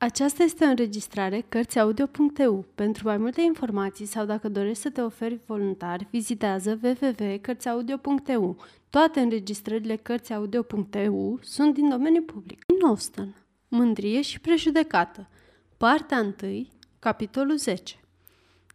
Aceasta 0.00 0.42
este 0.42 0.64
o 0.64 0.68
înregistrare 0.68 1.44
Cărțiaudio.eu. 1.48 2.64
Pentru 2.74 3.06
mai 3.06 3.16
multe 3.16 3.40
informații 3.40 4.06
sau 4.06 4.24
dacă 4.24 4.48
dorești 4.48 4.82
să 4.82 4.90
te 4.90 5.00
oferi 5.00 5.40
voluntar, 5.46 6.06
vizitează 6.10 6.78
www.cărțiaudio.eu. 6.82 8.56
Toate 8.90 9.20
înregistrările 9.20 9.96
Cărțiaudio.eu 9.96 11.38
sunt 11.42 11.74
din 11.74 11.88
domeniu 11.88 12.22
public. 12.22 12.62
În 12.66 12.88
Austin, 12.88 13.34
Mândrie 13.68 14.22
și 14.22 14.40
prejudecată. 14.40 15.28
Partea 15.76 16.34
1, 16.42 16.66
capitolul 16.98 17.56
10. 17.56 17.94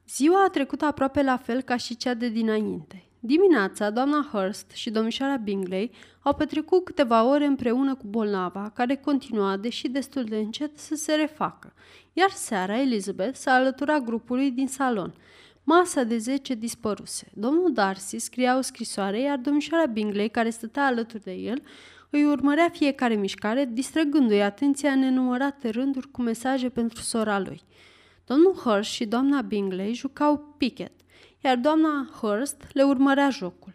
Ziua 0.08 0.44
a 0.44 0.50
trecut 0.50 0.82
aproape 0.82 1.22
la 1.22 1.38
fel 1.38 1.62
ca 1.62 1.78
și 1.78 1.98
cea 1.98 2.14
de 2.14 2.30
dinainte. 2.30 3.04
Dimineața, 3.26 3.90
doamna 3.90 4.30
Hurst 4.32 4.72
și 4.74 4.90
domnișoara 4.90 5.36
Bingley 5.36 5.92
au 6.22 6.34
petrecut 6.34 6.84
câteva 6.84 7.24
ore 7.24 7.46
împreună 7.46 7.96
cu 7.96 8.08
bolnava, 8.08 8.72
care 8.76 8.96
continua, 8.96 9.58
deși 9.58 9.88
destul 9.88 10.24
de 10.24 10.38
încet, 10.38 10.78
să 10.78 10.96
se 10.96 11.14
refacă. 11.14 11.74
Iar 12.14 12.30
seara, 12.30 12.80
Elizabeth 12.80 13.38
s-a 13.38 13.52
alăturat 13.52 14.04
grupului 14.04 14.52
din 14.52 14.68
salon. 14.68 15.14
Masa 15.64 16.04
de 16.04 16.18
zece 16.18 16.54
dispăruse. 16.54 17.32
Domnul 17.34 17.74
Darcy 17.74 18.18
scria 18.18 18.58
o 18.58 18.62
scrisoare, 18.62 19.20
iar 19.20 19.38
domnișoara 19.38 19.86
Bingley, 19.86 20.30
care 20.30 20.50
stătea 20.50 20.86
alături 20.86 21.24
de 21.24 21.34
el, 21.34 21.62
îi 22.10 22.26
urmărea 22.26 22.70
fiecare 22.70 23.16
mișcare, 23.16 23.70
distrăgându-i 23.72 24.42
atenția 24.42 24.92
în 24.92 25.00
nenumărate 25.00 25.70
rânduri 25.70 26.12
cu 26.12 26.22
mesaje 26.22 26.70
pentru 26.70 27.02
sora 27.02 27.40
lui. 27.40 27.62
Domnul 28.26 28.54
Hurst 28.54 28.90
și 28.90 29.06
doamna 29.06 29.42
Bingley 29.42 29.94
jucau 29.94 30.56
picket 30.58 30.92
iar 31.44 31.58
doamna 31.58 32.10
Hurst 32.22 32.68
le 32.74 32.84
urmărea 32.84 33.30
jocul. 33.30 33.72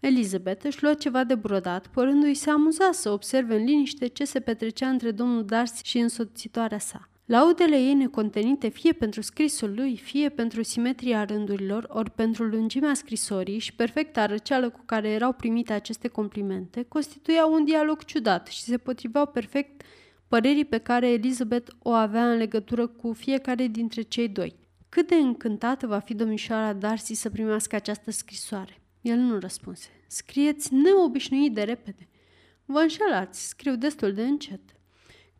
Elizabeth 0.00 0.64
își 0.64 0.82
luă 0.82 0.94
ceva 0.94 1.24
de 1.24 1.34
brodat, 1.34 1.86
părându-i 1.86 2.34
se 2.34 2.50
amuza 2.50 2.92
să 2.92 3.10
observe 3.10 3.56
în 3.56 3.64
liniște 3.64 4.06
ce 4.06 4.24
se 4.24 4.40
petrecea 4.40 4.88
între 4.88 5.10
domnul 5.10 5.44
Darcy 5.44 5.82
și 5.84 5.98
însoțitoarea 5.98 6.78
sa. 6.78 7.08
Laudele 7.24 7.76
ei 7.76 7.94
necontenite 7.94 8.68
fie 8.68 8.92
pentru 8.92 9.20
scrisul 9.20 9.74
lui, 9.74 9.96
fie 9.96 10.28
pentru 10.28 10.62
simetria 10.62 11.24
rândurilor, 11.24 11.86
ori 11.88 12.10
pentru 12.10 12.44
lungimea 12.44 12.94
scrisorii 12.94 13.58
și 13.58 13.74
perfecta 13.74 14.26
răceală 14.26 14.70
cu 14.70 14.80
care 14.86 15.08
erau 15.08 15.32
primite 15.32 15.72
aceste 15.72 16.08
complimente, 16.08 16.82
constituiau 16.88 17.52
un 17.52 17.64
dialog 17.64 18.04
ciudat 18.04 18.46
și 18.46 18.62
se 18.62 18.76
potriveau 18.76 19.26
perfect 19.26 19.82
părerii 20.28 20.64
pe 20.64 20.78
care 20.78 21.10
Elizabeth 21.10 21.70
o 21.78 21.90
avea 21.90 22.30
în 22.30 22.36
legătură 22.36 22.86
cu 22.86 23.12
fiecare 23.12 23.66
dintre 23.66 24.02
cei 24.02 24.28
doi. 24.28 24.59
Cât 24.90 25.08
de 25.08 25.14
încântată 25.14 25.86
va 25.86 25.98
fi 25.98 26.14
domnișoara 26.14 26.72
Darcy 26.72 27.14
să 27.14 27.30
primească 27.30 27.76
această 27.76 28.10
scrisoare? 28.10 28.80
El 29.00 29.16
nu 29.16 29.38
răspunse. 29.38 29.88
Scrieți 30.06 30.74
neobișnuit 30.74 31.54
de 31.54 31.62
repede. 31.62 32.08
Vă 32.64 32.78
înșelați, 32.78 33.46
scriu 33.48 33.76
destul 33.76 34.12
de 34.12 34.22
încet. 34.22 34.60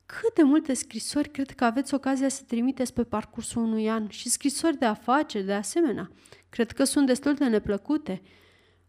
Cât 0.07 0.35
de 0.35 0.43
multe 0.43 0.75
scrisori 0.75 1.31
cred 1.31 1.51
că 1.51 1.65
aveți 1.65 1.95
ocazia 1.95 2.29
să 2.29 2.43
trimiteți 2.47 2.93
pe 2.93 3.05
parcursul 3.05 3.63
unui 3.63 3.91
an 3.91 4.09
și 4.09 4.29
scrisori 4.29 4.79
de 4.79 4.85
afaceri 4.85 5.45
de 5.45 5.53
asemenea. 5.53 6.11
Cred 6.49 6.73
că 6.73 6.85
sunt 6.85 7.07
destul 7.07 7.35
de 7.35 7.49
neplăcute. 7.49 8.23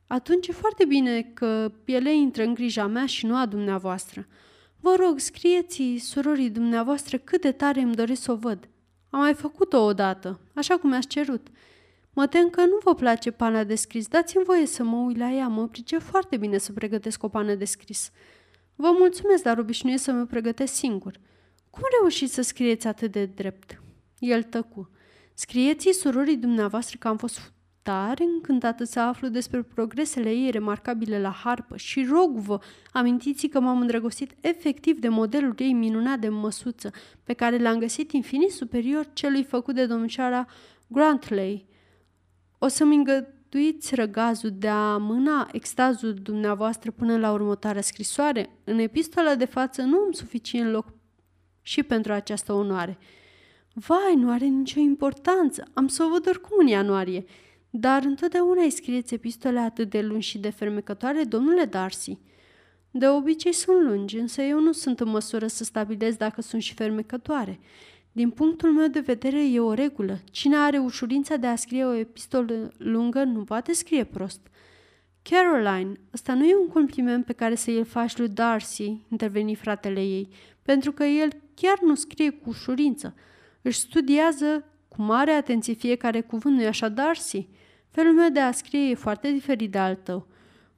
Atunci 0.07 0.47
e 0.47 0.51
foarte 0.51 0.85
bine 0.85 1.21
că 1.21 1.71
ele 1.85 2.15
intră 2.15 2.43
în 2.43 2.53
grija 2.53 2.87
mea 2.87 3.05
și 3.05 3.25
nu 3.25 3.35
a 3.35 3.45
dumneavoastră. 3.45 4.27
Vă 4.79 4.95
rog, 4.99 5.19
scrieți 5.19 5.95
surorii 5.97 6.49
dumneavoastră 6.49 7.17
cât 7.17 7.41
de 7.41 7.51
tare 7.51 7.81
îmi 7.81 7.95
doresc 7.95 8.21
să 8.21 8.31
o 8.31 8.35
văd. 8.35 8.69
Am 9.11 9.19
mai 9.19 9.33
făcut-o 9.33 9.77
odată, 9.77 10.39
așa 10.55 10.77
cum 10.77 10.89
mi-ați 10.89 11.07
cerut. 11.07 11.47
Mă 12.13 12.27
tem 12.27 12.49
că 12.49 12.61
nu 12.61 12.77
vă 12.83 12.95
place 12.95 13.31
pana 13.31 13.63
de 13.63 13.75
scris. 13.75 14.07
Dați-mi 14.07 14.43
voie 14.43 14.65
să 14.65 14.83
mă 14.83 14.97
uit 14.97 15.17
la 15.17 15.31
ea. 15.31 15.47
Mă 15.47 15.67
pricep 15.67 16.01
foarte 16.01 16.37
bine 16.37 16.57
să 16.57 16.71
pregătesc 16.71 17.23
o 17.23 17.27
pană 17.27 17.53
de 17.53 17.65
scris. 17.65 18.11
Vă 18.75 18.95
mulțumesc, 18.97 19.43
dar 19.43 19.57
obișnuiesc 19.57 20.03
să 20.03 20.11
mă 20.11 20.25
pregătesc 20.25 20.73
singur. 20.73 21.19
Cum 21.69 21.83
reușiți 21.99 22.33
să 22.33 22.41
scrieți 22.41 22.87
atât 22.87 23.11
de 23.11 23.25
drept? 23.25 23.81
El 24.19 24.43
tăcu. 24.43 24.89
Scrieți 25.33 25.91
surorii 25.91 26.37
dumneavoastră 26.37 26.97
că 26.99 27.07
am 27.07 27.17
fost 27.17 27.53
tare 27.81 28.23
încântată 28.23 28.83
să 28.83 28.99
aflu 28.99 29.27
despre 29.27 29.61
progresele 29.61 30.29
ei 30.29 30.49
remarcabile 30.49 31.21
la 31.21 31.29
harpă 31.29 31.77
și 31.77 32.05
rog-vă, 32.09 32.59
amintiți 32.91 33.47
că 33.47 33.59
m-am 33.59 33.79
îndrăgostit 33.79 34.31
efectiv 34.41 34.99
de 34.99 35.07
modelul 35.07 35.53
ei 35.57 35.73
minunat 35.73 36.19
de 36.19 36.29
măsuță, 36.29 36.91
pe 37.23 37.33
care 37.33 37.57
l-am 37.57 37.79
găsit 37.79 38.11
infinit 38.11 38.51
superior 38.51 39.07
celui 39.13 39.43
făcut 39.43 39.75
de 39.75 39.85
domnișoara 39.85 40.45
Grantley. 40.87 41.65
O 42.57 42.67
să-mi 42.67 42.95
îngăduiți 42.95 43.95
răgazul 43.95 44.51
de 44.53 44.67
a 44.67 44.97
mâna 44.97 45.49
extazul 45.51 46.13
dumneavoastră 46.13 46.91
până 46.91 47.17
la 47.17 47.31
următoarea 47.31 47.81
scrisoare? 47.81 48.49
În 48.63 48.79
epistola 48.79 49.35
de 49.35 49.45
față 49.45 49.81
nu 49.81 49.97
am 49.97 50.11
suficient 50.11 50.71
loc 50.71 50.93
și 51.61 51.83
pentru 51.83 52.13
această 52.13 52.53
onoare. 52.53 52.97
Vai, 53.73 54.15
nu 54.15 54.31
are 54.31 54.45
nicio 54.45 54.79
importanță. 54.79 55.63
Am 55.73 55.87
să 55.87 56.03
o 56.03 56.09
văd 56.09 56.27
oricum 56.27 56.57
în 56.59 56.67
ianuarie. 56.67 57.25
Dar 57.73 58.03
întotdeauna 58.03 58.63
îi 58.63 58.69
scrieți 58.69 59.13
epistole 59.13 59.59
atât 59.59 59.89
de 59.89 60.01
lungi 60.01 60.27
și 60.27 60.37
de 60.37 60.49
fermecătoare, 60.49 61.23
domnule 61.23 61.65
Darcy. 61.65 62.17
De 62.91 63.07
obicei 63.07 63.53
sunt 63.53 63.81
lungi, 63.81 64.17
însă 64.17 64.41
eu 64.41 64.59
nu 64.59 64.71
sunt 64.71 64.99
în 64.99 65.09
măsură 65.09 65.47
să 65.47 65.63
stabilez 65.63 66.15
dacă 66.15 66.41
sunt 66.41 66.61
și 66.61 66.73
fermecătoare. 66.73 67.59
Din 68.11 68.29
punctul 68.29 68.71
meu 68.71 68.87
de 68.87 68.99
vedere 68.99 69.49
e 69.49 69.59
o 69.59 69.73
regulă. 69.73 70.19
Cine 70.31 70.55
are 70.55 70.77
ușurința 70.77 71.35
de 71.35 71.47
a 71.47 71.55
scrie 71.55 71.85
o 71.85 71.93
epistolă 71.93 72.71
lungă 72.77 73.23
nu 73.23 73.43
poate 73.43 73.73
scrie 73.73 74.03
prost. 74.03 74.47
Caroline, 75.21 75.93
ăsta 76.13 76.33
nu 76.33 76.45
e 76.45 76.55
un 76.55 76.67
compliment 76.67 77.25
pe 77.25 77.33
care 77.33 77.55
să 77.55 77.71
îl 77.71 77.85
faci 77.85 78.17
lui 78.17 78.29
Darcy, 78.29 79.05
interveni 79.09 79.55
fratele 79.55 79.99
ei, 80.01 80.29
pentru 80.61 80.91
că 80.91 81.03
el 81.03 81.29
chiar 81.55 81.79
nu 81.81 81.95
scrie 81.95 82.29
cu 82.29 82.49
ușurință. 82.49 83.15
Își 83.61 83.79
studiază 83.79 84.65
cu 84.87 85.01
mare 85.01 85.31
atenție 85.31 85.73
fiecare 85.73 86.21
cuvânt, 86.21 86.55
nu-i 86.55 86.65
așa, 86.65 86.89
Darcy? 86.89 87.47
Felul 87.91 88.13
meu 88.13 88.29
de 88.29 88.39
a 88.39 88.51
scrie 88.51 88.89
e 88.89 88.95
foarte 88.95 89.31
diferit 89.31 89.71
de 89.71 89.77
al 89.77 89.95
tău. 89.95 90.27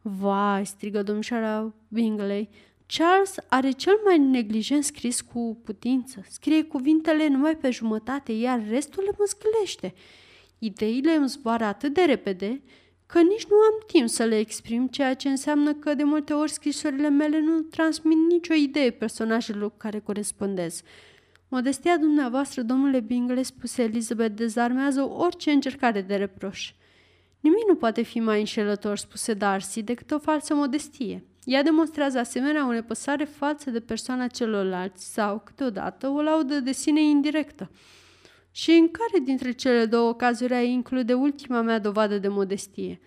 Vai, 0.01 0.65
strigă 0.65 1.03
domnișoara 1.03 1.73
Bingley, 1.87 2.49
Charles 2.85 3.35
are 3.49 3.71
cel 3.71 3.99
mai 4.03 4.17
neglijent 4.17 4.83
scris 4.83 5.21
cu 5.21 5.57
putință. 5.63 6.23
Scrie 6.29 6.63
cuvintele 6.63 7.27
numai 7.27 7.57
pe 7.57 7.69
jumătate, 7.69 8.31
iar 8.31 8.63
restul 8.69 9.03
le 9.03 9.11
măscălește. 9.17 9.93
Ideile 10.59 11.15
îmi 11.15 11.27
zboară 11.27 11.63
atât 11.63 11.93
de 11.93 12.01
repede 12.01 12.61
că 13.05 13.21
nici 13.21 13.45
nu 13.45 13.55
am 13.55 13.83
timp 13.87 14.09
să 14.09 14.23
le 14.23 14.37
exprim, 14.37 14.87
ceea 14.87 15.13
ce 15.13 15.29
înseamnă 15.29 15.73
că 15.73 15.93
de 15.93 16.03
multe 16.03 16.33
ori 16.33 16.51
scrisorile 16.51 17.09
mele 17.09 17.39
nu 17.39 17.61
transmit 17.61 18.17
nicio 18.29 18.53
idee 18.53 18.89
personajelor 18.89 19.69
cu 19.69 19.77
care 19.77 19.99
corespondez. 19.99 20.81
Modestia 21.47 21.97
dumneavoastră, 21.97 22.61
domnule 22.61 22.99
Bingley, 22.99 23.43
spuse 23.43 23.83
Elizabeth, 23.83 24.35
dezarmează 24.35 25.01
orice 25.01 25.51
încercare 25.51 26.01
de 26.01 26.15
reproș. 26.15 26.73
Nimic 27.43 27.67
nu 27.67 27.75
poate 27.75 28.01
fi 28.01 28.19
mai 28.19 28.39
înșelător, 28.39 28.97
spuse 28.97 29.33
Darcy, 29.33 29.81
decât 29.81 30.11
o 30.11 30.19
falsă 30.19 30.53
modestie. 30.53 31.23
Ea 31.43 31.63
demonstrează 31.63 32.19
asemenea 32.19 32.67
o 32.67 32.71
nepăsare 32.71 33.23
față 33.23 33.69
de 33.69 33.79
persoana 33.79 34.27
celorlalți 34.27 35.13
sau, 35.13 35.41
câteodată, 35.45 36.07
o 36.07 36.21
laudă 36.21 36.59
de 36.59 36.71
sine 36.71 37.01
indirectă. 37.01 37.71
Și 38.51 38.71
în 38.71 38.91
care 38.91 39.23
dintre 39.23 39.51
cele 39.51 39.85
două 39.85 40.13
cazuri 40.13 40.53
ai 40.53 40.69
include 40.71 41.13
ultima 41.13 41.61
mea 41.61 41.79
dovadă 41.79 42.17
de 42.17 42.27
modestie? 42.27 42.99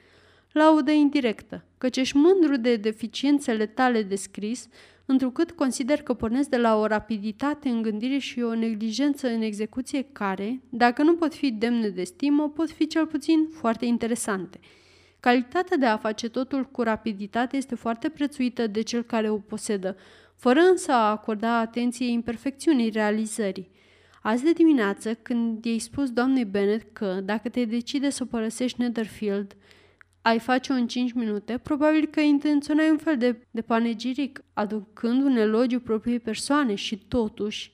Laudă 0.53 0.91
indirectă, 0.91 1.65
căci 1.79 1.97
ești 1.97 2.17
mândru 2.17 2.57
de 2.57 2.77
deficiențele 2.77 3.67
tale 3.67 4.03
de 4.03 4.17
scris, 4.17 4.69
întrucât 5.07 5.51
consider 5.51 6.03
că 6.03 6.15
pornesc 6.15 6.49
de 6.49 6.57
la 6.57 6.79
o 6.79 6.87
rapiditate 6.87 7.69
în 7.69 7.83
gândire 7.83 8.19
și 8.19 8.41
o 8.41 8.55
neglijență 8.55 9.29
în 9.29 9.41
execuție 9.43 10.03
care, 10.03 10.61
dacă 10.69 11.03
nu 11.03 11.15
pot 11.15 11.35
fi 11.35 11.51
demne 11.51 11.89
de 11.89 12.05
stimă, 12.05 12.49
pot 12.49 12.71
fi 12.71 12.87
cel 12.87 13.07
puțin 13.07 13.49
foarte 13.53 13.85
interesante. 13.85 14.61
Calitatea 15.21 15.77
de 15.77 15.87
a 15.87 15.97
face 15.97 16.29
totul 16.29 16.65
cu 16.65 16.83
rapiditate 16.83 17.57
este 17.57 17.75
foarte 17.75 18.09
prețuită 18.09 18.67
de 18.67 18.83
cel 18.83 19.03
care 19.03 19.31
o 19.31 19.37
posedă, 19.37 19.97
fără 20.35 20.61
însă 20.61 20.93
a 20.93 21.11
acorda 21.11 21.59
atenție 21.59 22.07
imperfecțiunii 22.07 22.91
realizării. 22.91 23.71
Azi 24.23 24.45
de 24.45 24.53
dimineață, 24.53 25.15
când 25.15 25.65
i-ai 25.65 25.79
spus 25.79 26.11
doamnei 26.11 26.45
Bennet 26.45 26.93
că, 26.93 27.21
dacă 27.25 27.49
te 27.49 27.65
decide 27.65 28.11
să 28.11 28.25
părăsești 28.25 28.81
Netherfield, 28.81 29.57
ai 30.27 30.39
face-o 30.39 30.75
în 30.75 30.87
5 30.87 31.13
minute, 31.13 31.59
probabil 31.59 32.07
că 32.07 32.21
intenționai 32.21 32.91
un 32.91 32.97
fel 32.97 33.17
de, 33.17 33.47
de 33.51 33.63
panegiric, 33.63 34.45
aducând 34.53 35.23
un 35.23 35.37
elogiu 35.37 35.81
propriei 35.81 36.21
persoane 36.21 36.75
și 36.75 36.99
totuși, 37.09 37.73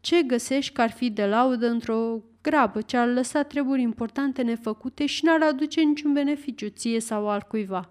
ce 0.00 0.22
găsești 0.22 0.72
că 0.72 0.80
ar 0.80 0.90
fi 0.90 1.10
de 1.10 1.26
laudă 1.26 1.68
într-o 1.68 2.22
grabă 2.42 2.80
ce 2.80 2.96
ar 2.96 3.08
lăsa 3.08 3.42
treburi 3.42 3.80
importante 3.80 4.42
nefăcute 4.42 5.06
și 5.06 5.24
n-ar 5.24 5.42
aduce 5.42 5.80
niciun 5.80 6.12
beneficiu 6.12 6.68
ție 6.68 7.00
sau 7.00 7.28
altcuiva. 7.28 7.88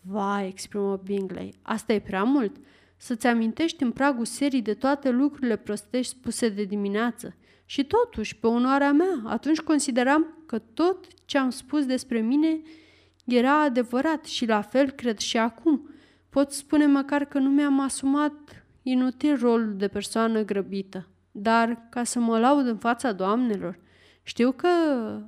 Vai, 0.00 0.48
exprimă 0.48 1.00
Bingley, 1.04 1.54
asta 1.62 1.92
e 1.92 2.00
prea 2.00 2.22
mult. 2.22 2.56
Să-ți 2.96 3.26
amintești 3.26 3.82
în 3.82 3.90
pragul 3.90 4.24
serii 4.24 4.62
de 4.62 4.74
toate 4.74 5.10
lucrurile 5.10 5.56
prostești 5.56 6.12
spuse 6.12 6.48
de 6.48 6.64
dimineață. 6.64 7.36
Și 7.64 7.84
totuși, 7.84 8.36
pe 8.36 8.46
onoarea 8.46 8.92
mea, 8.92 9.22
atunci 9.24 9.60
consideram 9.60 10.42
că 10.46 10.58
tot 10.58 11.06
ce 11.24 11.38
am 11.38 11.50
spus 11.50 11.86
despre 11.86 12.20
mine 12.20 12.60
era 13.24 13.62
adevărat 13.62 14.24
și 14.24 14.46
la 14.46 14.60
fel 14.60 14.90
cred 14.90 15.18
și 15.18 15.38
acum. 15.38 15.88
Pot 16.28 16.52
spune 16.52 16.86
măcar 16.86 17.24
că 17.24 17.38
nu 17.38 17.50
mi-am 17.50 17.80
asumat 17.80 18.32
inutil 18.82 19.38
rolul 19.40 19.76
de 19.76 19.88
persoană 19.88 20.44
grăbită. 20.44 21.08
Dar 21.32 21.86
ca 21.90 22.04
să 22.04 22.18
mă 22.18 22.38
laud 22.38 22.66
în 22.66 22.76
fața 22.76 23.12
doamnelor, 23.12 23.78
știu 24.22 24.52
că 24.52 24.68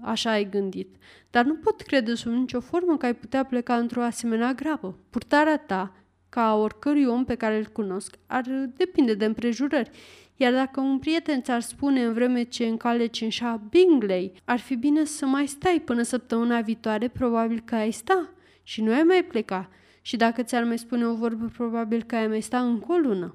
așa 0.02 0.31
ai 0.31 0.49
gândit, 0.49 0.96
dar 1.31 1.44
nu 1.44 1.55
pot 1.55 1.81
crede 1.81 2.14
sub 2.14 2.32
nicio 2.32 2.61
formă 2.61 2.96
că 2.96 3.06
ai 3.06 3.14
putea 3.14 3.44
pleca 3.44 3.76
într-o 3.76 4.02
asemenea 4.02 4.52
grabă. 4.52 4.99
Purtarea 5.11 5.58
ta, 5.58 5.93
ca 6.34 6.48
a 6.48 6.54
oricărui 6.54 7.04
om 7.04 7.25
pe 7.25 7.34
care 7.34 7.56
îl 7.56 7.66
cunosc, 7.66 8.14
ar 8.26 8.44
depinde 8.76 9.14
de 9.14 9.25
împrejurări. 9.25 9.90
Iar 10.36 10.52
dacă 10.52 10.81
un 10.81 10.98
prieten 10.98 11.42
ți-ar 11.42 11.60
spune 11.60 12.04
în 12.04 12.12
vreme 12.12 12.42
ce 12.42 12.64
încaleci 12.66 13.20
în 13.20 13.28
șa 13.28 13.60
Bingley, 13.70 14.32
ar 14.44 14.58
fi 14.58 14.75
bine 14.75 15.04
să 15.04 15.26
mai 15.26 15.46
stai 15.46 15.82
până 15.84 16.02
săptămâna 16.02 16.60
viitoare, 16.60 17.08
probabil 17.08 17.62
că 17.64 17.75
ai 17.75 17.90
sta 17.90 18.31
și 18.62 18.82
nu 18.82 18.92
ai 18.92 19.02
mai 19.02 19.25
pleca. 19.25 19.69
Și 20.02 20.16
dacă 20.16 20.42
ți-ar 20.42 20.64
mai 20.64 20.78
spune 20.78 21.06
o 21.06 21.14
vorbă, 21.14 21.50
probabil 21.56 22.02
că 22.02 22.16
ai 22.16 22.26
mai 22.26 22.40
sta 22.40 22.60
încă 22.60 22.92
o 22.92 22.96
lună. 22.96 23.34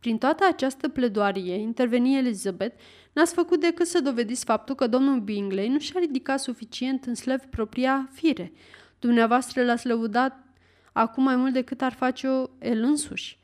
Prin 0.00 0.18
toată 0.18 0.44
această 0.48 0.88
pledoarie, 0.88 1.54
interveni 1.54 2.16
Elizabeth, 2.16 2.80
n-ați 3.12 3.34
făcut 3.34 3.60
decât 3.60 3.86
să 3.86 4.00
dovediți 4.00 4.44
faptul 4.44 4.74
că 4.74 4.86
domnul 4.86 5.20
Bingley 5.20 5.68
nu 5.68 5.78
și-a 5.78 6.00
ridicat 6.00 6.40
suficient 6.40 7.04
în 7.04 7.14
slăvi 7.14 7.46
propria 7.46 8.08
fire. 8.12 8.52
Dumneavoastră 8.98 9.64
l-ați 9.64 9.86
lăudat 9.86 10.49
acum 10.92 11.22
mai 11.22 11.36
mult 11.36 11.52
decât 11.52 11.82
ar 11.82 11.92
face-o 11.92 12.44
el 12.60 12.82
însuși. 12.82 13.38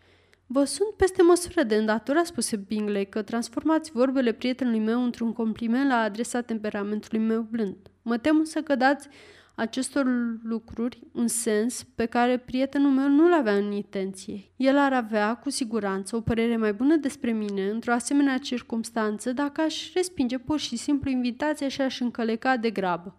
Vă 0.46 0.64
sunt 0.64 0.88
peste 0.96 1.22
măsură 1.22 1.62
de 1.62 1.74
îndatoră, 1.74 2.20
spuse 2.24 2.56
Bingley, 2.56 3.08
că 3.08 3.22
transformați 3.22 3.90
vorbele 3.92 4.32
prietenului 4.32 4.80
meu 4.80 5.02
într-un 5.02 5.32
compliment 5.32 5.88
la 5.88 5.96
adresa 5.96 6.40
temperamentului 6.40 7.26
meu 7.26 7.40
blând. 7.50 7.76
Mă 8.02 8.16
tem 8.18 8.44
să 8.44 8.60
că 8.60 8.74
dați 8.74 9.08
acestor 9.54 10.06
lucruri 10.42 11.02
un 11.12 11.26
sens 11.26 11.82
pe 11.82 12.04
care 12.04 12.36
prietenul 12.36 12.90
meu 12.90 13.08
nu-l 13.08 13.32
avea 13.32 13.56
în 13.56 13.72
intenție. 13.72 14.44
El 14.56 14.78
ar 14.78 14.92
avea, 14.92 15.34
cu 15.34 15.50
siguranță, 15.50 16.16
o 16.16 16.20
părere 16.20 16.56
mai 16.56 16.72
bună 16.72 16.96
despre 16.96 17.32
mine 17.32 17.68
într-o 17.70 17.92
asemenea 17.92 18.38
circunstanță 18.38 19.32
dacă 19.32 19.60
aș 19.60 19.92
respinge 19.92 20.38
pur 20.38 20.58
și 20.58 20.76
simplu 20.76 21.10
invitația 21.10 21.68
și 21.68 21.80
aș 21.80 22.00
încăleca 22.00 22.56
de 22.56 22.70
grabă. 22.70 23.16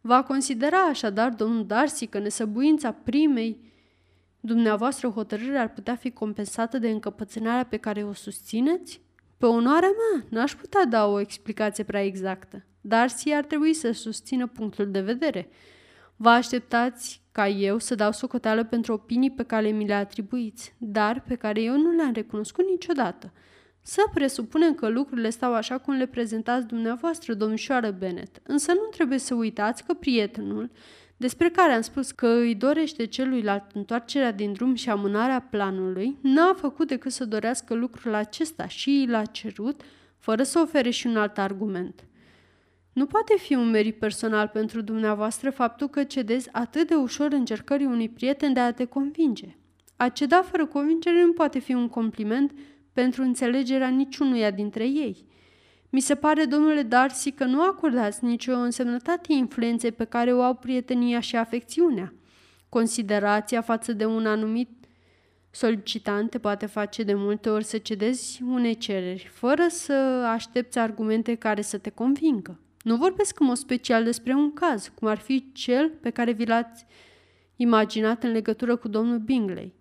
Va 0.00 0.22
considera 0.22 0.78
așadar 0.78 1.30
domnul 1.30 1.66
Darcy 1.66 2.06
că 2.06 2.18
nesăbuința 2.18 2.92
primei 2.92 3.66
dumneavoastră 4.40 5.08
hotărâre 5.08 5.58
ar 5.58 5.72
putea 5.72 5.96
fi 5.96 6.10
compensată 6.10 6.78
de 6.78 6.90
încăpățânarea 6.90 7.64
pe 7.64 7.76
care 7.76 8.04
o 8.04 8.12
susțineți? 8.12 9.00
Pe 9.36 9.46
onoarea 9.46 9.88
mea, 9.88 10.24
n-aș 10.28 10.54
putea 10.54 10.84
da 10.84 11.06
o 11.06 11.20
explicație 11.20 11.84
prea 11.84 12.04
exactă. 12.04 12.64
Darcy 12.80 13.32
ar 13.32 13.44
trebui 13.44 13.74
să 13.74 13.92
susțină 13.92 14.46
punctul 14.46 14.90
de 14.90 15.00
vedere. 15.00 15.48
Vă 16.16 16.28
așteptați 16.28 17.22
ca 17.32 17.48
eu 17.48 17.78
să 17.78 17.94
dau 17.94 18.12
socoteală 18.12 18.64
pentru 18.64 18.92
opinii 18.92 19.30
pe 19.30 19.42
care 19.42 19.68
mi 19.68 19.86
le 19.86 19.94
atribuiți, 19.94 20.74
dar 20.78 21.20
pe 21.20 21.34
care 21.34 21.62
eu 21.62 21.76
nu 21.76 21.90
le-am 21.90 22.12
recunoscut 22.12 22.64
niciodată. 22.70 23.32
Să 23.82 24.02
presupunem 24.14 24.74
că 24.74 24.88
lucrurile 24.88 25.30
stau 25.30 25.54
așa 25.54 25.78
cum 25.78 25.94
le 25.94 26.06
prezentați 26.06 26.66
dumneavoastră, 26.66 27.34
domnișoară 27.34 27.90
Bennet, 27.90 28.40
însă 28.42 28.72
nu 28.72 28.88
trebuie 28.90 29.18
să 29.18 29.34
uitați 29.34 29.84
că 29.84 29.94
prietenul, 29.94 30.70
despre 31.16 31.50
care 31.50 31.72
am 31.72 31.80
spus 31.80 32.10
că 32.10 32.26
îi 32.26 32.54
dorește 32.54 33.04
celuilalt 33.04 33.64
întoarcerea 33.74 34.32
din 34.32 34.52
drum 34.52 34.74
și 34.74 34.90
amânarea 34.90 35.40
planului, 35.40 36.16
n-a 36.20 36.54
făcut 36.54 36.88
decât 36.88 37.12
să 37.12 37.24
dorească 37.24 37.74
lucrul 37.74 38.14
acesta 38.14 38.66
și 38.66 39.06
l-a 39.08 39.24
cerut, 39.24 39.82
fără 40.18 40.42
să 40.42 40.58
ofere 40.58 40.90
și 40.90 41.06
un 41.06 41.16
alt 41.16 41.38
argument. 41.38 42.04
Nu 42.92 43.06
poate 43.06 43.34
fi 43.38 43.54
un 43.54 43.70
merit 43.70 43.98
personal 43.98 44.48
pentru 44.48 44.80
dumneavoastră 44.80 45.50
faptul 45.50 45.88
că 45.88 46.04
cedezi 46.04 46.48
atât 46.52 46.88
de 46.88 46.94
ușor 46.94 47.32
încercării 47.32 47.86
unui 47.86 48.08
prieten 48.08 48.52
de 48.52 48.60
a 48.60 48.72
te 48.72 48.84
convinge. 48.84 49.56
A 49.96 50.08
ceda 50.08 50.42
fără 50.42 50.66
convingere 50.66 51.24
nu 51.24 51.32
poate 51.32 51.58
fi 51.58 51.74
un 51.74 51.88
compliment 51.88 52.52
pentru 52.98 53.22
înțelegerea 53.22 53.88
niciunuia 53.88 54.50
dintre 54.50 54.84
ei. 54.84 55.26
Mi 55.90 56.00
se 56.00 56.14
pare, 56.14 56.44
domnule 56.44 56.82
Darcy, 56.82 57.30
că 57.30 57.44
nu 57.44 57.62
acordați 57.62 58.24
nicio 58.24 58.52
însemnătate 58.52 59.32
influenței 59.32 59.92
pe 59.92 60.04
care 60.04 60.32
o 60.34 60.42
au 60.42 60.54
prietenia 60.54 61.20
și 61.20 61.36
afecțiunea. 61.36 62.14
Considerația 62.68 63.60
față 63.60 63.92
de 63.92 64.04
un 64.04 64.26
anumit 64.26 64.68
solicitant 65.50 66.30
te 66.30 66.38
poate 66.38 66.66
face 66.66 67.02
de 67.02 67.14
multe 67.14 67.48
ori 67.50 67.64
să 67.64 67.78
cedezi 67.78 68.42
unei 68.42 68.74
cereri, 68.74 69.30
fără 69.32 69.66
să 69.68 69.92
aștepți 70.32 70.78
argumente 70.78 71.34
care 71.34 71.62
să 71.62 71.78
te 71.78 71.90
convingă. 71.90 72.60
Nu 72.82 72.96
vorbesc 72.96 73.40
în 73.40 73.46
mod 73.46 73.56
special 73.56 74.04
despre 74.04 74.34
un 74.34 74.52
caz, 74.52 74.92
cum 74.94 75.08
ar 75.08 75.18
fi 75.18 75.52
cel 75.52 75.88
pe 75.88 76.10
care 76.10 76.32
vi 76.32 76.46
l-ați 76.46 76.86
imaginat 77.56 78.22
în 78.22 78.30
legătură 78.30 78.76
cu 78.76 78.88
domnul 78.88 79.18
Bingley. 79.18 79.77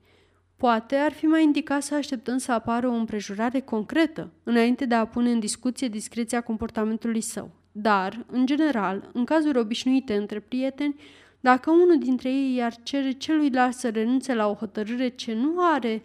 Poate 0.58 0.96
ar 0.96 1.12
fi 1.12 1.26
mai 1.26 1.44
indicat 1.44 1.84
să 1.84 1.96
așteptăm 1.96 2.38
să 2.38 2.52
apară 2.52 2.88
o 2.88 2.92
împrejurare 2.94 3.60
concretă, 3.60 4.32
înainte 4.44 4.86
de 4.86 4.96
a 4.96 5.06
pune 5.06 5.32
în 5.32 5.40
discuție 5.40 5.88
discreția 5.88 6.42
comportamentului 6.42 7.22
său. 7.22 7.52
Dar, 7.72 8.26
în 8.32 8.46
general, 8.46 9.10
în 9.14 9.26
cazuri 9.26 9.58
obișnuite 9.58 10.16
între 10.16 10.40
prieteni, 10.40 11.00
dacă 11.40 11.72
unul 11.72 11.98
dintre 12.00 12.30
ei 12.30 12.56
i-ar 12.56 12.76
cere 12.84 13.12
celuilalt 13.12 13.74
să 13.74 13.90
renunțe 13.90 14.34
la 14.34 14.50
o 14.50 14.54
hotărâre 14.54 15.08
ce 15.08 15.34
nu 15.34 15.56
are 15.74 16.04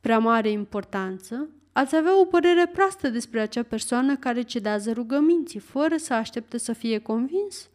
prea 0.00 0.18
mare 0.18 0.50
importanță, 0.50 1.48
ați 1.72 1.96
avea 1.96 2.20
o 2.20 2.24
părere 2.24 2.66
proastă 2.66 3.08
despre 3.08 3.40
acea 3.40 3.62
persoană 3.62 4.16
care 4.16 4.42
cedează 4.42 4.92
rugăminții, 4.92 5.60
fără 5.60 5.96
să 5.96 6.14
aștepte 6.14 6.58
să 6.58 6.72
fie 6.72 6.98
convins? 6.98 7.68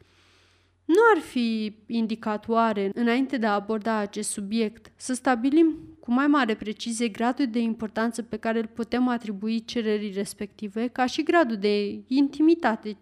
Nu 0.94 1.00
ar 1.16 1.22
fi 1.22 1.76
indicat 1.88 2.48
oare, 2.48 2.92
înainte 2.94 3.38
de 3.38 3.46
a 3.46 3.54
aborda 3.54 3.96
acest 3.96 4.30
subiect, 4.30 4.92
să 4.96 5.14
stabilim 5.14 5.78
cu 6.00 6.12
mai 6.12 6.28
mare 6.28 6.56
precizie 6.56 7.08
gradul 7.08 7.48
de 7.48 7.60
importanță 7.60 8.22
pe 8.22 8.38
care 8.38 8.60
îl 8.60 8.68
putem 8.68 9.08
atribui 9.08 9.66
cererii 9.66 10.12
respective, 10.12 10.88
ca 10.88 11.06
și 11.06 11.24
gradul 11.24 11.58
de 11.58 12.02
intimitate 12.08 12.98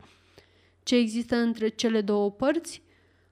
ce 0.84 0.96
există 0.96 1.36
între 1.36 1.68
cele 1.68 2.02
două 2.02 2.32
părți? 2.32 2.82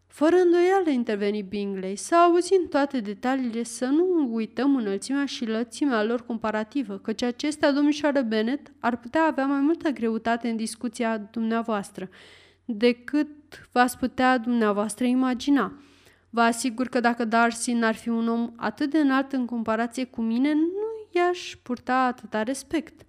Fără 0.07 0.35
îndoială 0.35 0.89
interveni 0.89 1.41
Bingley, 1.41 1.95
să 1.95 2.15
auzim 2.15 2.67
toate 2.69 3.00
detaliile, 3.00 3.63
să 3.63 3.85
nu 3.85 4.29
uităm 4.33 4.75
înălțimea 4.75 5.25
și 5.25 5.45
lățimea 5.45 6.03
lor 6.03 6.25
comparativă, 6.25 6.97
căci 6.97 7.21
acestea, 7.21 7.71
domnișoară 7.71 8.21
Bennet, 8.21 8.71
ar 8.79 8.97
putea 8.97 9.23
avea 9.23 9.45
mai 9.45 9.59
multă 9.59 9.89
greutate 9.89 10.50
în 10.50 10.56
discuția 10.56 11.17
dumneavoastră 11.17 12.09
decât 12.71 13.27
v-ați 13.71 13.98
putea 13.98 14.38
dumneavoastră 14.38 15.06
imagina. 15.06 15.74
Vă 16.30 16.42
asigur 16.42 16.88
că 16.88 17.00
dacă 17.00 17.25
Darcy 17.25 17.71
n-ar 17.71 17.95
fi 17.95 18.10
un 18.10 18.27
om 18.27 18.51
atât 18.56 18.89
de 18.89 18.98
înalt 18.98 19.31
în 19.31 19.45
comparație 19.45 20.04
cu 20.04 20.21
mine, 20.21 20.54
nu 20.54 21.10
i-aș 21.12 21.56
purta 21.63 21.95
atâta 21.95 22.44
respect. 22.44 23.01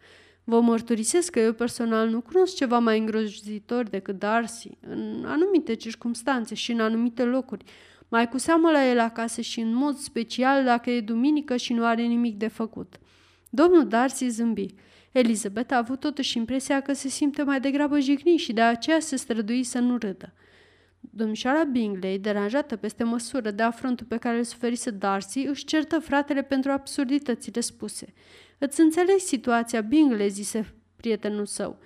Vă 0.45 0.61
mărturisesc 0.61 1.31
că 1.31 1.41
eu 1.41 1.53
personal 1.53 2.09
nu 2.09 2.21
cunosc 2.21 2.55
ceva 2.55 2.79
mai 2.79 2.99
îngrozitor 2.99 3.88
decât 3.88 4.19
Darcy, 4.19 4.71
în 4.81 5.25
anumite 5.26 5.75
circunstanțe 5.75 6.55
și 6.55 6.73
în 6.73 6.81
anumite 6.81 7.25
locuri, 7.25 7.64
mai 8.09 8.29
cu 8.29 8.38
seamă 8.38 8.71
la 8.71 8.88
el 8.88 8.99
acasă 9.00 9.40
și 9.40 9.61
în 9.61 9.75
mod 9.75 9.97
special 9.97 10.64
dacă 10.64 10.90
e 10.90 11.00
duminică 11.00 11.57
și 11.57 11.73
nu 11.73 11.85
are 11.85 12.02
nimic 12.02 12.37
de 12.37 12.49
făcut. 12.49 12.99
Domnul 13.50 13.88
Darcy 13.88 14.28
zâmbi. 14.28 14.66
Elizabeth 15.12 15.73
a 15.73 15.76
avut 15.76 16.00
totuși 16.00 16.37
impresia 16.37 16.80
că 16.80 16.92
se 16.92 17.09
simte 17.09 17.42
mai 17.42 17.61
degrabă 17.61 17.99
jignit 17.99 18.38
și 18.38 18.52
de 18.52 18.61
aceea 18.61 19.00
se 19.00 19.16
strădui 19.16 19.62
să 19.62 19.78
nu 19.78 19.97
râdă. 19.97 20.33
Domnișoara 21.00 21.64
Bingley, 21.64 22.19
deranjată 22.19 22.76
peste 22.76 23.04
măsură 23.04 23.50
de 23.50 23.62
afrontul 23.62 24.07
pe 24.07 24.16
care 24.16 24.37
îl 24.37 24.45
suferise 24.45 24.90
Darcy, 24.90 25.38
își 25.38 25.64
certă 25.64 25.99
fratele 25.99 26.42
pentru 26.42 26.71
absurditățile 26.71 27.61
spuse. 27.61 28.12
Îți 28.59 28.80
înțeleg 28.80 29.19
situația, 29.19 29.80
Bingley, 29.80 30.28
zise 30.28 30.75
prietenul 30.97 31.47
său. 31.47 31.78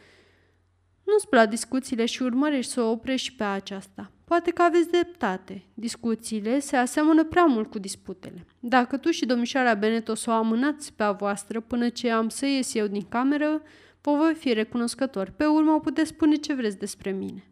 Nu-ți 1.05 1.29
plac 1.29 1.49
discuțiile 1.49 2.07
și 2.07 2.23
urmărești 2.23 2.73
să 2.73 2.81
o 2.81 2.91
oprești 2.91 3.27
și 3.27 3.35
pe 3.35 3.45
aceasta. 3.45 4.14
Poate 4.25 4.51
că 4.51 4.63
aveți 4.63 4.91
dreptate. 4.91 5.65
Discuțiile 5.75 6.59
se 6.59 6.77
asemănă 6.77 7.25
prea 7.25 7.45
mult 7.45 7.71
cu 7.71 7.79
disputele. 7.79 8.47
Dacă 8.61 8.97
tu 8.97 9.11
și 9.11 9.27
domnișoara 9.27 9.75
Bennet 9.75 10.09
o 10.09 10.15
să 10.15 10.31
o 10.31 10.33
amânați 10.33 10.93
pe 10.93 11.03
a 11.03 11.13
voastră 11.13 11.61
până 11.61 11.89
ce 11.89 12.11
am 12.11 12.29
să 12.29 12.47
ies 12.47 12.75
eu 12.75 12.87
din 12.87 13.07
cameră, 13.09 13.63
vă 14.01 14.13
voi 14.13 14.35
fi 14.35 14.53
recunoscător. 14.53 15.31
Pe 15.37 15.45
urmă 15.45 15.73
o 15.73 15.79
puteți 15.79 16.09
spune 16.09 16.35
ce 16.35 16.55
vreți 16.55 16.79
despre 16.79 17.11
mine. 17.11 17.45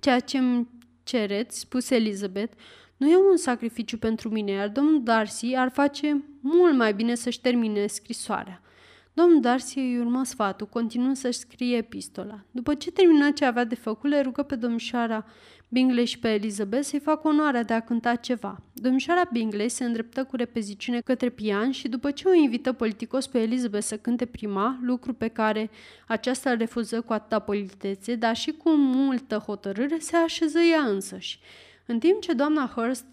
Ceea 0.00 0.20
ce 0.20 0.38
îmi 0.38 0.68
cereți, 1.02 1.58
spuse 1.58 1.94
Elizabeth, 1.94 2.52
nu 2.96 3.08
e 3.08 3.16
un 3.16 3.36
sacrificiu 3.36 3.98
pentru 3.98 4.28
mine, 4.28 4.50
iar 4.50 4.68
domnul 4.68 5.02
Darcy 5.02 5.54
ar 5.54 5.70
face 5.70 6.24
mult 6.40 6.76
mai 6.76 6.94
bine 6.94 7.14
să-și 7.14 7.40
termine 7.40 7.86
scrisoarea. 7.86 8.62
Domnul 9.12 9.40
Darcy 9.40 9.78
îi 9.78 9.98
urmă 9.98 10.24
sfatul, 10.24 10.66
continuând 10.66 11.16
să-și 11.16 11.38
scrie 11.38 11.76
epistola. 11.76 12.44
După 12.50 12.74
ce 12.74 12.90
termină 12.90 13.30
ce 13.30 13.44
avea 13.44 13.64
de 13.64 13.74
făcut, 13.74 14.10
le 14.10 14.20
rugă 14.20 14.42
pe 14.42 14.56
domnișoara 14.56 15.26
Bingley 15.72 16.04
și 16.04 16.18
pe 16.18 16.28
Elizabeth 16.28 16.84
să-i 16.84 16.98
facă 17.00 17.28
onoarea 17.28 17.62
de 17.62 17.72
a 17.72 17.80
cânta 17.80 18.14
ceva. 18.14 18.62
Domnișoara 18.72 19.22
Bingley 19.32 19.68
se 19.68 19.84
îndreptă 19.84 20.24
cu 20.24 20.36
repeziciune 20.36 21.00
către 21.00 21.28
pian 21.28 21.70
și 21.70 21.88
după 21.88 22.10
ce 22.10 22.28
o 22.28 22.32
invită 22.32 22.72
politicos 22.72 23.26
pe 23.26 23.40
Elizabeth 23.40 23.84
să 23.84 23.96
cânte 23.96 24.26
prima, 24.26 24.78
lucru 24.82 25.12
pe 25.12 25.28
care 25.28 25.70
aceasta 26.06 26.50
îl 26.50 26.56
refuză 26.56 27.00
cu 27.00 27.12
atâta 27.12 27.38
politețe, 27.38 28.14
dar 28.14 28.36
și 28.36 28.52
cu 28.52 28.70
multă 28.70 29.36
hotărâre, 29.36 29.98
se 29.98 30.16
așeză 30.16 30.58
ea 30.58 30.80
însăși. 30.80 31.40
În 31.86 31.98
timp 31.98 32.20
ce 32.20 32.32
doamna 32.32 32.72
Hurst 32.74 33.04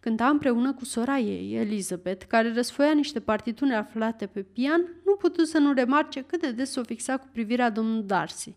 Cânta 0.00 0.28
împreună 0.28 0.72
cu 0.72 0.84
sora 0.84 1.18
ei, 1.18 1.54
Elizabeth, 1.54 2.24
care 2.28 2.52
răsfoia 2.52 2.92
niște 2.92 3.20
partitune 3.20 3.74
aflate 3.74 4.26
pe 4.26 4.42
pian, 4.42 4.80
nu 5.04 5.14
putu 5.14 5.44
să 5.44 5.58
nu 5.58 5.72
remarce 5.72 6.20
cât 6.20 6.40
de 6.40 6.50
des 6.50 6.76
o 6.76 6.82
fixa 6.82 7.16
cu 7.16 7.28
privirea 7.32 7.70
domnul 7.70 8.04
Darcy. 8.06 8.54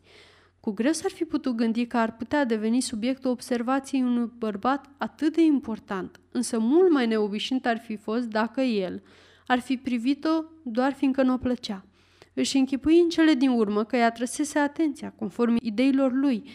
Cu 0.60 0.72
greu 0.72 0.92
s-ar 0.92 1.12
fi 1.12 1.24
putut 1.24 1.56
gândi 1.56 1.86
că 1.86 1.98
ar 1.98 2.16
putea 2.16 2.46
deveni 2.46 2.82
subiectul 2.82 3.32
observației 3.32 4.02
unui 4.02 4.32
bărbat 4.38 4.90
atât 4.98 5.36
de 5.36 5.42
important, 5.42 6.20
însă 6.32 6.60
mult 6.60 6.92
mai 6.92 7.08
neobișnuit 7.08 7.66
ar 7.66 7.78
fi 7.78 7.96
fost 7.96 8.26
dacă 8.26 8.62
el 8.62 9.02
ar 9.48 9.60
fi 9.60 9.78
privit-o 9.78 10.44
doar 10.64 10.94
fiindcă 10.94 11.22
nu 11.24 11.34
o 11.34 11.38
plăcea. 11.38 11.86
Își 12.34 12.58
închipui 12.58 13.00
în 13.00 13.10
cele 13.10 13.34
din 13.34 13.50
urmă 13.50 13.84
că 13.84 13.96
ea 13.96 14.12
trăsese 14.12 14.60
atenția, 14.60 15.14
conform 15.18 15.58
ideilor 15.62 16.12
lui, 16.14 16.50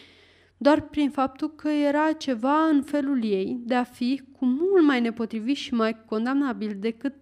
doar 0.57 0.81
prin 0.81 1.09
faptul 1.09 1.55
că 1.55 1.69
era 1.69 2.11
ceva 2.11 2.65
în 2.65 2.83
felul 2.83 3.23
ei 3.23 3.57
de 3.59 3.75
a 3.75 3.83
fi 3.83 4.21
cu 4.31 4.45
mult 4.45 4.85
mai 4.85 5.01
nepotrivit 5.01 5.55
și 5.55 5.73
mai 5.73 6.05
condamnabil 6.05 6.75
decât 6.79 7.13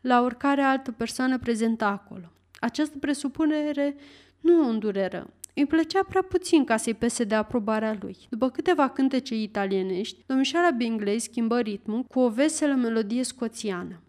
la 0.00 0.22
oricare 0.22 0.62
altă 0.62 0.92
persoană 0.92 1.38
prezentă 1.38 1.84
acolo. 1.84 2.32
Această 2.60 2.98
presupunere 2.98 3.96
nu 4.40 4.64
o 4.64 4.68
îndureră. 4.68 5.30
Îi 5.54 5.66
plăcea 5.66 6.04
prea 6.08 6.22
puțin 6.22 6.64
ca 6.64 6.76
să-i 6.76 6.94
pese 6.94 7.24
de 7.24 7.34
aprobarea 7.34 7.96
lui. 8.00 8.16
După 8.30 8.50
câteva 8.50 8.88
cântece 8.88 9.34
italienești, 9.34 10.24
domnișoara 10.26 10.70
Bingley 10.70 11.18
schimbă 11.18 11.60
ritmul 11.60 12.02
cu 12.02 12.20
o 12.20 12.28
veselă 12.28 12.74
melodie 12.74 13.22
scoțiană. 13.22 14.02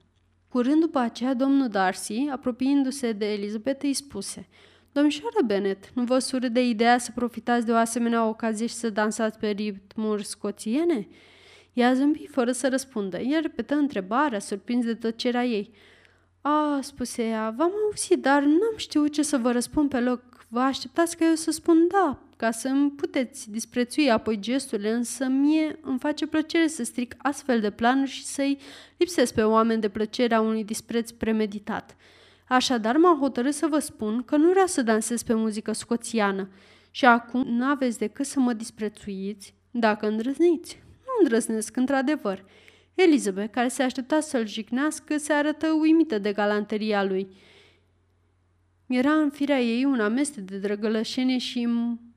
Curând 0.48 0.80
după 0.80 1.00
aceea, 1.00 1.34
domnul 1.34 1.68
Darcy, 1.68 2.28
apropiindu-se 2.32 3.12
de 3.12 3.32
Elizabeth, 3.32 3.84
îi 3.84 3.94
spuse 3.94 4.48
Domnișoară 4.92 5.40
Bennet, 5.46 5.92
nu 5.94 6.04
vă 6.04 6.20
sură 6.20 6.48
de 6.48 6.68
ideea 6.68 6.98
să 6.98 7.12
profitați 7.16 7.66
de 7.66 7.72
o 7.72 7.76
asemenea 7.76 8.28
ocazie 8.28 8.68
și 8.68 8.74
să 8.74 8.90
dansați 8.90 9.40
pe 9.40 9.48
ritmuri 9.48 10.26
scoțiene?" 10.26 11.08
Ea 11.74 11.94
zâmbi 11.94 12.28
fără 12.28 12.52
să 12.52 12.68
răspundă. 12.70 13.20
El 13.20 13.42
repetă 13.42 13.76
întrebarea, 13.76 14.40
surprins 14.40 14.86
de 14.86 14.94
tăcerea 14.94 15.46
ei. 15.46 15.72
A, 16.42 16.80
spuse 16.82 17.24
ea, 17.24 17.54
v-am 17.58 17.72
auzit, 17.86 18.22
dar 18.22 18.44
n-am 18.44 18.74
știut 18.76 19.12
ce 19.12 19.22
să 19.22 19.38
vă 19.38 19.52
răspund 19.52 19.90
pe 19.90 20.00
loc. 20.00 20.35
Vă 20.56 20.62
așteptați 20.62 21.18
că 21.18 21.24
eu 21.24 21.36
să 21.36 21.52
spun 21.52 21.88
da, 21.88 22.20
ca 22.36 22.52
să 22.52 22.68
îmi 22.68 22.92
puteți 22.92 23.52
disprețui 23.52 24.12
apoi 24.12 24.40
gesturile, 24.40 24.92
însă 24.92 25.26
mie 25.26 25.80
îmi 25.82 26.00
face 26.00 26.28
plăcere 26.28 26.68
să 26.68 26.84
stric 26.84 27.16
astfel 27.18 27.60
de 27.60 27.70
planuri 27.70 28.10
și 28.10 28.26
să-i 28.26 28.58
lipsesc 28.98 29.34
pe 29.34 29.44
oameni 29.44 29.82
de 29.82 29.90
plăcerea 29.90 30.42
unui 30.42 30.64
dispreț 30.64 31.12
premeditat. 31.12 31.96
Așadar 32.48 32.98
m-am 32.98 33.20
hotărât 33.20 33.54
să 33.54 33.68
vă 33.68 33.80
spun 33.80 34.24
că 34.24 34.38
nu 34.38 34.50
vreau 34.50 34.66
să 34.68 34.82
dansez 34.82 35.24
pe 35.24 35.34
muzică 35.34 35.72
scoțiană 35.72 36.50
și 36.92 37.06
acum 37.06 37.42
nu 37.42 37.66
aveți 37.66 37.98
decât 37.98 38.26
să 38.26 38.40
mă 38.40 38.54
disprețuiți 38.54 39.54
dacă 39.72 40.08
îndrăzniți. 40.08 40.84
Nu 41.06 41.12
îndrăznesc, 41.22 41.76
într-adevăr. 41.76 42.46
Elizabeth, 42.94 43.52
care 43.52 43.68
se 43.68 43.84
aștepta 43.84 44.20
să-l 44.20 44.48
jignească, 44.48 45.18
se 45.18 45.34
arătă 45.34 45.68
uimită 45.72 46.18
de 46.18 46.34
galanteria 46.34 47.04
lui. 47.04 47.28
Era 48.88 49.12
în 49.12 49.30
firea 49.30 49.62
ei 49.62 49.86
un 49.86 50.00
amestec 50.00 50.44
de 50.44 50.58
drăgălășenie 50.58 51.38
și 51.38 51.68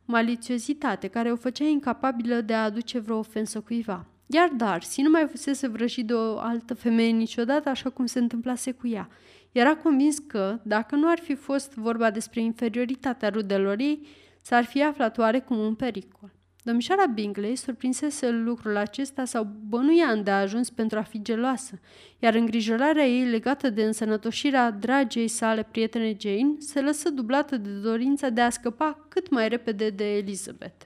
malițiozitate 0.04 1.08
care 1.08 1.32
o 1.32 1.36
făcea 1.36 1.64
incapabilă 1.64 2.40
de 2.40 2.54
a 2.54 2.64
aduce 2.64 2.98
vreo 2.98 3.18
ofensă 3.18 3.60
cuiva. 3.60 4.06
Iar 4.26 4.48
Darcy 4.48 5.02
nu 5.02 5.10
mai 5.10 5.26
fusese 5.30 5.68
vrăjit 5.68 6.06
de 6.06 6.14
o 6.14 6.38
altă 6.38 6.74
femeie 6.74 7.10
niciodată 7.10 7.68
așa 7.68 7.90
cum 7.90 8.06
se 8.06 8.18
întâmplase 8.18 8.72
cu 8.72 8.88
ea. 8.88 9.08
Era 9.52 9.76
convins 9.76 10.18
că, 10.18 10.58
dacă 10.62 10.94
nu 10.94 11.10
ar 11.10 11.18
fi 11.18 11.34
fost 11.34 11.74
vorba 11.74 12.10
despre 12.10 12.40
inferioritatea 12.40 13.28
rudelor 13.28 13.78
ei, 13.78 14.06
s-ar 14.42 14.64
fi 14.64 14.82
aflat 14.82 15.18
oarecum 15.18 15.58
un 15.58 15.74
pericol. 15.74 16.37
Domnișoara 16.68 17.06
Bingley 17.06 17.56
surprinsese 17.56 18.30
lucrul 18.30 18.76
acesta 18.76 19.24
sau 19.24 19.48
bănuia 19.68 20.16
de 20.16 20.30
ajuns 20.30 20.70
pentru 20.70 20.98
a 20.98 21.02
fi 21.02 21.22
geloasă, 21.22 21.78
iar 22.18 22.34
îngrijorarea 22.34 23.06
ei 23.06 23.24
legată 23.24 23.70
de 23.70 23.82
însănătoșirea 23.82 24.70
dragei 24.70 25.28
sale 25.28 25.68
prietene 25.70 26.16
Jane 26.20 26.54
se 26.58 26.80
lăsă 26.80 27.10
dublată 27.10 27.56
de 27.56 27.70
dorința 27.70 28.28
de 28.28 28.40
a 28.40 28.50
scăpa 28.50 29.06
cât 29.08 29.30
mai 29.30 29.48
repede 29.48 29.90
de 29.90 30.16
Elizabeth. 30.16 30.84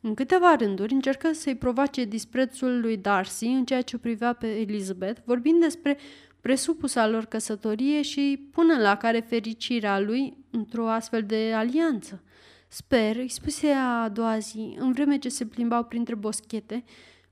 În 0.00 0.14
câteva 0.14 0.54
rânduri 0.54 0.92
încercă 0.92 1.32
să-i 1.32 1.56
provoace 1.56 2.04
disprețul 2.04 2.80
lui 2.80 2.96
Darcy 2.96 3.46
în 3.46 3.64
ceea 3.64 3.82
ce 3.82 3.96
o 3.96 3.98
privea 3.98 4.32
pe 4.32 4.46
Elizabeth, 4.46 5.20
vorbind 5.24 5.60
despre 5.60 5.98
presupusa 6.40 7.08
lor 7.08 7.24
căsătorie 7.24 8.02
și 8.02 8.48
până 8.52 8.78
la 8.78 8.96
care 8.96 9.20
fericirea 9.20 10.00
lui 10.00 10.36
într-o 10.50 10.88
astfel 10.88 11.22
de 11.22 11.52
alianță. 11.54 12.22
Sper, 12.68 13.16
îi 13.16 13.28
spuse 13.28 13.68
a 13.68 14.08
doua 14.08 14.38
zi, 14.38 14.76
în 14.78 14.92
vreme 14.92 15.18
ce 15.18 15.28
se 15.28 15.46
plimbau 15.46 15.84
printre 15.84 16.14
boschete, 16.14 16.84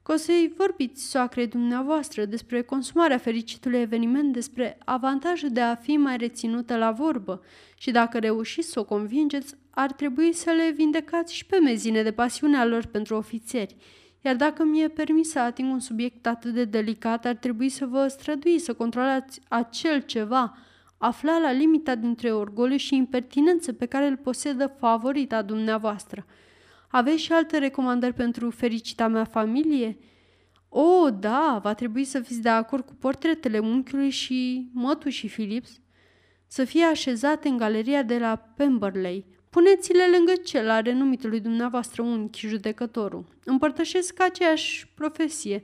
că 0.03 0.13
o 0.13 0.17
să-i 0.17 0.53
vorbiți 0.57 1.11
soacrei 1.11 1.47
dumneavoastră 1.47 2.25
despre 2.25 2.63
consumarea 2.63 3.19
fericitului 3.19 3.81
eveniment, 3.81 4.33
despre 4.33 4.79
avantajul 4.85 5.51
de 5.51 5.61
a 5.61 5.75
fi 5.75 5.97
mai 5.97 6.17
reținută 6.17 6.77
la 6.77 6.91
vorbă 6.91 7.43
și 7.79 7.91
dacă 7.91 8.19
reușiți 8.19 8.69
să 8.69 8.81
o 8.81 8.85
convingeți, 8.85 9.55
ar 9.71 9.93
trebui 9.93 10.33
să 10.33 10.51
le 10.51 10.71
vindecați 10.71 11.35
și 11.35 11.47
pe 11.47 11.59
mezine 11.59 12.03
de 12.03 12.13
pasiunea 12.13 12.65
lor 12.65 12.87
pentru 12.87 13.17
ofițeri. 13.17 13.77
Iar 14.21 14.37
dacă 14.37 14.65
mi-e 14.65 14.89
permis 14.89 15.31
să 15.31 15.39
ating 15.39 15.73
un 15.73 15.81
subiect 15.81 16.27
atât 16.27 16.55
de 16.55 16.65
delicat, 16.65 17.25
ar 17.25 17.35
trebui 17.35 17.69
să 17.69 17.87
vă 17.87 18.07
strădui 18.09 18.59
să 18.59 18.75
controlați 18.75 19.41
acel 19.49 20.01
ceva, 20.01 20.57
afla 20.99 21.39
la 21.39 21.53
limita 21.53 21.95
dintre 21.95 22.33
orgoliu 22.33 22.77
și 22.77 22.97
impertinență 22.97 23.73
pe 23.73 23.87
care 23.87 24.07
îl 24.07 24.17
posedă 24.17 24.77
favorita 24.79 25.43
dumneavoastră. 25.43 26.27
Aveți 26.89 27.23
și 27.23 27.33
alte 27.33 27.59
recomandări 27.59 28.13
pentru 28.13 28.51
fericita 28.51 29.09
mea 29.09 29.25
familie?" 29.25 29.99
O, 30.79 30.81
oh, 30.81 31.15
da, 31.19 31.61
va 31.63 31.75
trebui 31.75 32.05
să 32.05 32.21
fiți 32.21 32.41
de 32.41 32.49
acord 32.49 32.85
cu 32.85 32.95
portretele 32.95 33.59
unchiului 33.59 34.11
și 34.11 34.71
mătușii 34.73 35.29
Philips, 35.29 35.81
să 36.47 36.65
fie 36.65 36.85
așezate 36.85 37.49
în 37.49 37.57
galeria 37.57 38.03
de 38.03 38.19
la 38.19 38.37
Pemberley. 38.37 39.27
Puneți-le 39.51 40.03
lângă 40.17 40.33
cel 40.45 40.71
al 40.71 40.83
renumitului 40.83 41.41
dumneavoastră 41.41 42.03
unchi, 42.03 42.47
judecătorul. 42.47 43.27
Împărtășesc 43.45 44.21
aceeași 44.21 44.89
profesie. 44.95 45.63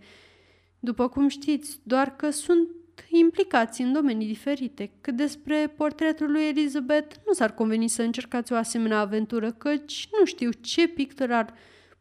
După 0.80 1.08
cum 1.08 1.28
știți, 1.28 1.80
doar 1.82 2.16
că 2.16 2.30
sunt 2.30 2.68
implicați 3.08 3.82
în 3.82 3.92
domenii 3.92 4.26
diferite. 4.26 4.90
Cât 5.00 5.16
despre 5.16 5.74
portretul 5.76 6.30
lui 6.30 6.48
Elizabeth, 6.48 7.16
nu 7.26 7.32
s-ar 7.32 7.54
conveni 7.54 7.88
să 7.88 8.02
încercați 8.02 8.52
o 8.52 8.56
asemenea 8.56 8.98
aventură, 8.98 9.52
căci 9.52 10.08
nu 10.18 10.24
știu 10.24 10.50
ce 10.50 10.88
pictor 10.88 11.32
ar 11.32 11.54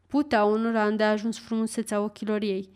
putea 0.06 0.44
onora 0.44 0.86
îndeajuns 0.86 1.38
frumusețea 1.38 2.00
ochilor 2.00 2.42
ei. 2.42 2.68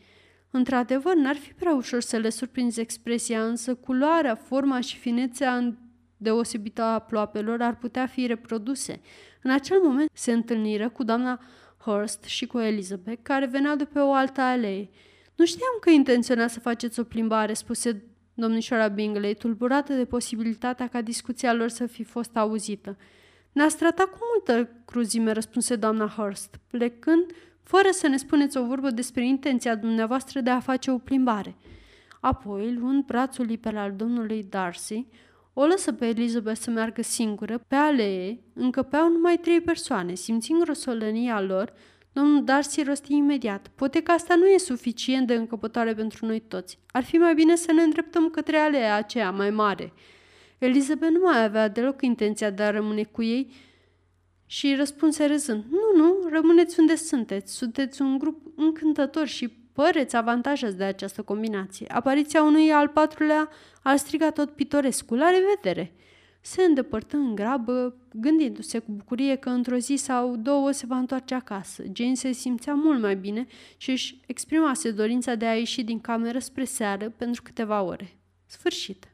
Într-adevăr, 0.51 1.15
n-ar 1.15 1.37
fi 1.37 1.53
prea 1.53 1.75
ușor 1.75 2.01
să 2.01 2.17
le 2.17 2.31
surprinzi 2.31 2.81
expresia, 2.81 3.45
însă 3.45 3.75
culoarea, 3.75 4.35
forma 4.35 4.81
și 4.81 4.97
finețea 4.97 5.75
deosebită 6.17 6.83
a 6.83 6.99
ploapelor 6.99 7.63
ar 7.63 7.77
putea 7.77 8.07
fi 8.07 8.27
reproduse. 8.27 9.01
În 9.43 9.51
acel 9.51 9.79
moment 9.83 10.11
se 10.13 10.33
întâlniră 10.33 10.89
cu 10.89 11.05
doamna 11.05 11.41
Hurst 11.79 12.23
și 12.23 12.47
cu 12.47 12.59
Elizabeth, 12.59 13.23
care 13.23 13.47
veneau 13.47 13.77
de 13.77 13.85
pe 13.85 13.99
o 13.99 14.13
altă 14.13 14.41
alee. 14.41 14.89
Nu 15.37 15.45
știam 15.45 15.77
că 15.81 15.91
intenționa 15.91 16.47
să 16.47 16.61
faceți 16.61 17.01
o 17.01 17.05
plimbare, 17.05 17.53
spuse 17.53 18.05
domnișoara 18.35 18.89
Bingley, 18.89 19.35
tulburată 19.35 19.93
de 19.93 20.05
posibilitatea 20.05 20.89
ca 20.89 21.01
discuția 21.01 21.55
lor 21.55 21.69
să 21.69 21.87
fi 21.87 22.05
fost 22.05 22.37
auzită. 22.37 22.97
Ne-ați 23.53 23.77
tratat 23.77 24.07
cu 24.07 24.19
multă 24.35 24.71
cruzime, 24.85 25.33
răspunse 25.33 25.77
doamna 25.77 26.07
Hurst, 26.09 26.61
plecând 26.67 27.31
fără 27.63 27.89
să 27.91 28.09
ne 28.09 28.17
spuneți 28.17 28.57
o 28.57 28.65
vorbă 28.65 28.91
despre 28.91 29.27
intenția 29.27 29.75
dumneavoastră 29.75 30.41
de 30.41 30.51
a 30.51 30.61
face 30.61 30.91
o 30.91 30.99
plimbare. 30.99 31.55
Apoi, 32.21 32.75
luând 32.75 33.05
brațul 33.05 33.45
liber 33.45 33.77
al 33.77 33.93
domnului 33.93 34.43
Darcy, 34.43 35.07
o 35.53 35.65
lăsă 35.65 35.93
pe 35.93 36.07
Elizabeth 36.07 36.59
să 36.59 36.71
meargă 36.71 37.03
singură. 37.03 37.59
Pe 37.69 37.75
alee 37.75 38.41
încăpeau 38.55 39.09
numai 39.09 39.39
trei 39.39 39.61
persoane. 39.61 40.15
Simțind 40.15 40.63
grosolănia 40.63 41.41
lor, 41.41 41.73
domnul 42.17 42.45
Darcy 42.45 42.83
rosti 42.83 43.15
imediat. 43.17 43.71
Poate 43.75 44.03
că 44.03 44.11
asta 44.11 44.35
nu 44.35 44.47
e 44.47 44.59
suficient 44.59 45.27
de 45.27 45.35
încăpătoare 45.35 45.95
pentru 45.95 46.27
noi 46.27 46.41
toți. 46.41 46.79
Ar 46.91 47.05
fi 47.05 47.17
mai 47.17 47.35
bine 47.35 47.57
să 47.57 47.73
ne 47.73 47.83
îndreptăm 47.83 48.31
către 48.31 48.57
alea 48.57 48.95
aceea 48.95 49.31
mai 49.31 49.51
mare. 49.51 49.93
Elizabeth 50.59 51.13
nu 51.13 51.21
mai 51.23 51.45
avea 51.45 51.69
deloc 51.69 52.03
intenția 52.03 52.51
de 52.51 52.63
a 52.63 52.71
rămâne 52.71 53.05
cu 53.05 53.23
ei 53.23 53.53
și 54.47 54.75
răspunse 54.75 55.25
râzând. 55.25 55.65
Nu, 55.71 56.05
nu, 56.05 56.29
rămâneți 56.31 56.81
unde 56.81 56.95
sunteți. 56.95 57.55
Sunteți 57.55 58.03
un 58.03 58.19
grup 58.19 58.53
încântător 58.57 59.27
și 59.27 59.49
păreți 59.49 60.17
avantajați 60.17 60.77
de 60.77 60.85
această 60.85 61.23
combinație. 61.23 61.87
Apariția 61.89 62.43
unui 62.43 62.73
al 62.73 62.89
patrulea 62.89 63.49
ar 63.83 63.97
striga 63.97 64.31
tot 64.31 64.51
pitorescul. 64.51 65.19
La 65.19 65.31
revedere! 65.31 65.93
Se 66.47 66.63
îndepărtă 66.63 67.17
în 67.17 67.35
grabă, 67.35 67.97
gândindu-se 68.13 68.79
cu 68.79 68.93
bucurie 68.93 69.37
că 69.37 69.49
într-o 69.49 69.77
zi 69.77 69.95
sau 69.97 70.37
două 70.37 70.71
se 70.71 70.87
va 70.87 70.97
întoarce 70.97 71.35
acasă. 71.35 71.83
Jane 71.93 72.15
se 72.15 72.33
simțea 72.33 72.75
mult 72.75 73.01
mai 73.01 73.17
bine 73.17 73.47
și 73.77 73.91
își 73.91 74.21
exprimase 74.27 74.91
dorința 74.91 75.35
de 75.35 75.47
a 75.47 75.57
ieși 75.57 75.83
din 75.83 76.01
cameră 76.01 76.39
spre 76.39 76.65
seară 76.65 77.11
pentru 77.11 77.43
câteva 77.43 77.83
ore. 77.83 78.17
Sfârșit. 78.47 79.05